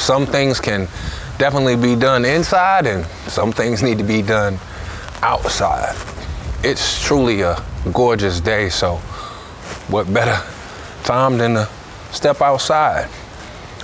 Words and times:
some 0.00 0.26
things 0.26 0.60
can 0.60 0.88
definitely 1.38 1.76
be 1.76 1.94
done 1.94 2.24
inside, 2.24 2.86
and 2.86 3.04
some 3.28 3.52
things 3.52 3.82
need 3.82 3.98
to 3.98 4.04
be 4.04 4.22
done 4.22 4.58
outside. 5.22 5.94
It's 6.64 7.02
truly 7.02 7.42
a 7.42 7.62
gorgeous 7.92 8.40
day, 8.40 8.70
so 8.70 8.96
what 9.88 10.12
better 10.12 10.42
time 11.04 11.38
than 11.38 11.54
to 11.54 11.68
step 12.12 12.40
outside? 12.40 13.08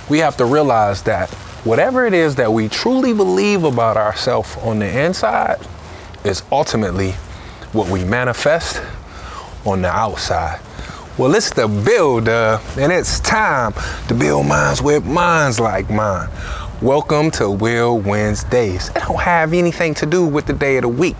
We 0.09 0.19
have 0.19 0.37
to 0.37 0.45
realize 0.45 1.03
that 1.03 1.29
whatever 1.63 2.05
it 2.05 2.13
is 2.13 2.35
that 2.35 2.51
we 2.51 2.67
truly 2.69 3.13
believe 3.13 3.63
about 3.63 3.97
ourselves 3.97 4.55
on 4.57 4.79
the 4.79 5.05
inside 5.05 5.59
is 6.23 6.43
ultimately 6.51 7.11
what 7.73 7.89
we 7.89 8.03
manifest 8.03 8.81
on 9.65 9.81
the 9.81 9.89
outside. 9.89 10.59
Well, 11.17 11.33
it's 11.33 11.49
the 11.49 11.67
builder, 11.67 12.59
and 12.77 12.91
it's 12.91 13.19
time 13.21 13.73
to 14.07 14.13
build 14.13 14.45
minds 14.45 14.83
with 14.83 15.03
minds 15.03 15.59
like 15.59 15.89
mine. 15.89 16.29
Welcome 16.79 17.31
to 17.31 17.49
Will 17.49 17.99
Winsdays. 17.99 18.95
It 18.95 18.99
don't 18.99 19.19
have 19.21 19.53
anything 19.53 19.95
to 19.95 20.05
do 20.05 20.27
with 20.27 20.45
the 20.45 20.53
day 20.53 20.77
of 20.77 20.83
the 20.83 20.89
week, 20.89 21.15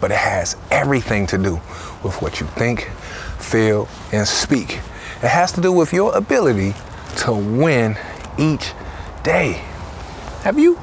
but 0.00 0.10
it 0.10 0.16
has 0.16 0.56
everything 0.72 1.28
to 1.28 1.38
do 1.38 1.60
with 2.02 2.20
what 2.20 2.40
you 2.40 2.46
think, 2.56 2.90
feel, 3.38 3.86
and 4.10 4.26
speak. 4.26 4.80
It 5.22 5.28
has 5.28 5.52
to 5.52 5.60
do 5.60 5.70
with 5.70 5.92
your 5.92 6.12
ability 6.16 6.74
to 7.18 7.32
win 7.32 7.96
each 8.36 8.72
day. 9.22 9.62
Have 10.42 10.58
you 10.58 10.74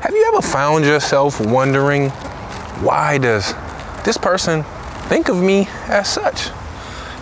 have 0.00 0.12
you 0.12 0.30
ever 0.34 0.42
found 0.42 0.84
yourself 0.84 1.40
wondering 1.40 2.10
why 2.80 3.16
does 3.16 3.54
this 4.04 4.18
person 4.18 4.64
think 5.08 5.30
of 5.30 5.42
me 5.42 5.66
as 5.86 6.12
such? 6.12 6.50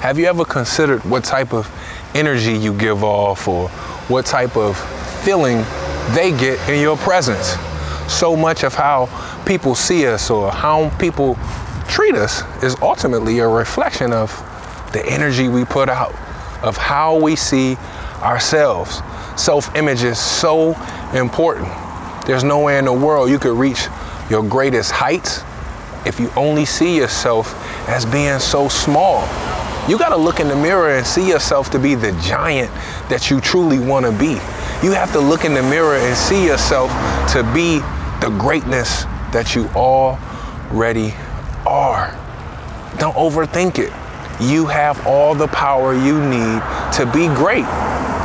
Have 0.00 0.18
you 0.18 0.24
ever 0.24 0.46
considered 0.46 1.04
what 1.04 1.24
type 1.24 1.52
of 1.52 1.70
energy 2.14 2.54
you 2.56 2.72
give 2.72 3.04
off 3.04 3.46
or 3.46 3.68
what 4.08 4.24
type 4.24 4.56
of 4.56 4.78
feeling 5.22 5.58
they 6.14 6.30
get 6.30 6.58
in 6.70 6.80
your 6.80 6.96
presence? 6.96 7.50
So 8.10 8.34
much 8.34 8.64
of 8.64 8.74
how 8.74 9.10
people 9.44 9.74
see 9.74 10.06
us 10.06 10.30
or 10.30 10.50
how 10.52 10.88
people 10.98 11.38
treat 11.86 12.14
us 12.14 12.42
is 12.62 12.76
ultimately 12.80 13.40
a 13.40 13.46
reflection 13.48 14.14
of 14.14 14.30
the 14.94 15.04
energy 15.04 15.48
we 15.48 15.66
put 15.66 15.90
out, 15.90 16.14
of 16.62 16.78
how 16.78 17.16
we 17.16 17.36
see 17.36 17.76
ourselves. 18.22 19.02
Self 19.36 19.76
image 19.76 20.02
is 20.02 20.18
so 20.18 20.70
important. 21.12 21.68
There's 22.24 22.42
nowhere 22.42 22.78
in 22.78 22.86
the 22.86 22.92
world 22.94 23.28
you 23.28 23.38
could 23.38 23.58
reach 23.58 23.86
your 24.30 24.42
greatest 24.42 24.92
heights 24.92 25.42
if 26.06 26.18
you 26.18 26.30
only 26.36 26.64
see 26.64 26.96
yourself 26.96 27.54
as 27.86 28.06
being 28.06 28.38
so 28.38 28.66
small. 28.66 29.28
You 29.88 29.98
got 29.98 30.10
to 30.10 30.16
look 30.16 30.40
in 30.40 30.48
the 30.48 30.56
mirror 30.56 30.90
and 30.90 31.06
see 31.06 31.28
yourself 31.28 31.70
to 31.70 31.78
be 31.78 31.94
the 31.94 32.12
giant 32.22 32.70
that 33.08 33.30
you 33.30 33.40
truly 33.40 33.78
want 33.78 34.06
to 34.06 34.12
be. 34.12 34.34
You 34.86 34.92
have 34.92 35.12
to 35.12 35.20
look 35.20 35.44
in 35.44 35.54
the 35.54 35.62
mirror 35.62 35.96
and 35.96 36.16
see 36.16 36.46
yourself 36.46 36.90
to 37.32 37.42
be 37.54 37.78
the 38.20 38.34
greatness 38.38 39.04
that 39.32 39.54
you 39.54 39.66
already 39.74 41.14
are. 41.66 42.16
Don't 42.98 43.16
overthink 43.16 43.78
it. 43.78 43.92
You 44.40 44.66
have 44.66 45.06
all 45.06 45.34
the 45.34 45.48
power 45.48 45.94
you 45.94 46.20
need 46.20 46.62
to 46.94 47.10
be 47.12 47.26
great. 47.34 47.66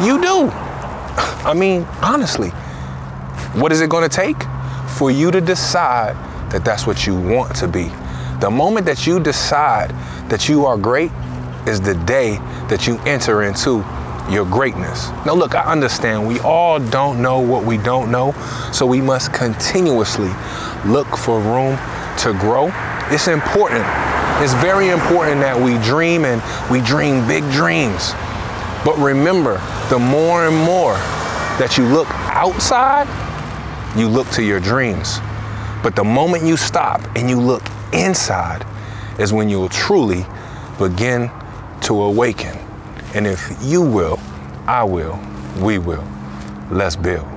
You 0.06 0.22
do. 0.22 0.50
I 1.45 1.53
mean, 1.56 1.84
honestly, 2.02 2.50
what 3.59 3.72
is 3.72 3.81
it 3.81 3.90
going 3.90 4.08
to 4.08 4.14
take 4.14 4.38
for 4.97 5.12
you 5.12 5.31
to 5.31 5.42
decide 5.42 6.16
that 6.52 6.64
that's 6.66 6.86
what 6.86 7.08
you 7.08 7.19
want 7.19 7.56
to 7.58 7.67
be? 7.67 7.90
The 8.40 8.50
moment 8.52 8.86
that 8.86 9.08
you 9.08 9.19
decide 9.19 9.92
that 10.30 10.50
you 10.50 10.66
are 10.66 10.78
great, 10.78 11.12
is 11.67 11.81
the 11.81 11.95
day 12.05 12.38
that 12.69 12.88
you 12.88 12.97
enter 13.00 13.44
into 13.44 13.84
your 14.29 14.45
greatness. 14.45 15.09
Now, 15.25 15.34
look, 15.34 15.56
I 15.56 15.63
understand 15.63 16.28
we 16.28 16.40
all 16.40 16.79
don't 16.79 17.22
know 17.22 17.40
what 17.40 17.63
we 17.63 17.78
don't 17.78 18.12
know, 18.12 18.34
so 18.73 18.85
we 18.85 19.01
must 19.01 19.34
continuously 19.34 20.31
look 20.85 21.16
for 21.17 21.40
room 21.40 21.78
to 22.19 22.34
grow. 22.40 22.72
It's 23.12 23.28
important. 23.28 23.85
It's 24.41 24.53
very 24.56 24.90
important 24.90 25.41
that 25.41 25.56
we 25.57 25.78
dream 25.84 26.25
and 26.25 26.41
we 26.72 26.81
dream 26.81 27.28
big 27.28 27.44
dreams. 27.51 28.13
But 28.84 28.97
remember, 28.97 29.61
the 29.90 30.00
more 30.00 30.47
and 30.47 30.56
more 30.56 30.94
that 31.57 31.78
you 31.78 31.85
look 31.85 32.07
outside, 32.35 33.07
you 33.97 34.07
look 34.07 34.29
to 34.31 34.44
your 34.44 34.59
dreams. 34.59 35.19
But 35.81 35.95
the 35.95 36.03
moment 36.03 36.44
you 36.44 36.57
stop 36.57 37.01
and 37.16 37.29
you 37.29 37.40
look 37.40 37.63
inside 37.94 38.66
is 39.19 39.31
when 39.31 39.50
you'll 39.50 39.69
truly 39.69 40.25
begin 40.78 41.31
to 41.81 42.03
awaken. 42.03 42.58
And 43.13 43.28
if 43.28 43.52
you 43.62 43.81
will, 43.81 44.19
I 44.68 44.84
will, 44.84 45.19
we 45.62 45.78
will. 45.78 46.03
Let's 46.72 46.96
build. 46.96 47.34